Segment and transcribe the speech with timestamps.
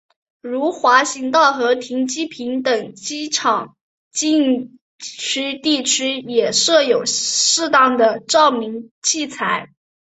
[0.41, 3.75] 如滑行道和停机坪等机场
[4.11, 9.69] 禁区地区也设有适当的照明器材。